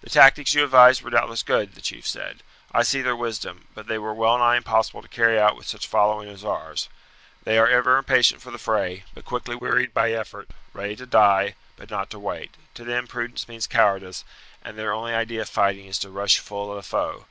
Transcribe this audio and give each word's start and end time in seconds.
"The 0.00 0.10
tactics 0.10 0.52
you 0.52 0.64
advised 0.64 1.00
were 1.02 1.10
doubtless 1.10 1.44
good," 1.44 1.76
the 1.76 1.80
chief 1.80 2.08
said; 2.08 2.42
"I 2.72 2.82
see 2.82 3.02
their 3.02 3.14
wisdom, 3.14 3.68
but 3.72 3.86
they 3.86 3.94
are 3.98 4.12
well 4.12 4.36
nigh 4.36 4.56
impossible 4.56 5.00
to 5.00 5.06
carry 5.06 5.38
out 5.38 5.54
with 5.54 5.68
such 5.68 5.86
following 5.86 6.28
as 6.28 6.44
ours. 6.44 6.88
They 7.44 7.56
are 7.56 7.68
ever 7.68 7.96
impatient 7.96 8.42
for 8.42 8.50
the 8.50 8.58
fray, 8.58 9.04
but 9.14 9.24
quickly 9.24 9.54
wearied 9.54 9.94
by 9.94 10.10
effort; 10.10 10.50
ready 10.72 10.96
to 10.96 11.06
die, 11.06 11.54
but 11.76 11.88
not 11.88 12.10
to 12.10 12.18
wait; 12.18 12.56
to 12.74 12.82
them 12.84 13.06
prudence 13.06 13.46
means 13.46 13.68
cowardice, 13.68 14.24
and 14.60 14.76
their 14.76 14.92
only 14.92 15.14
idea 15.14 15.42
of 15.42 15.48
fighting 15.48 15.86
is 15.86 16.00
to 16.00 16.10
rush 16.10 16.40
full 16.40 16.72
at 16.72 16.78
a 16.80 16.82
foe. 16.82 17.26